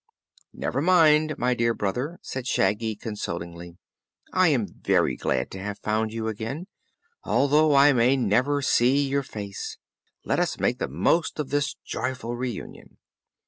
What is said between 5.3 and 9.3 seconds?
to have found you again, although I may never see your